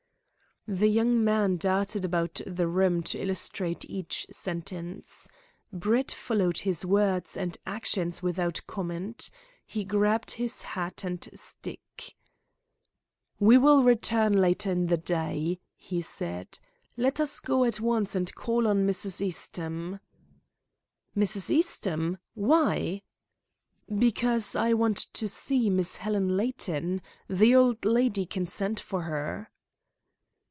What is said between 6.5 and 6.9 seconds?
his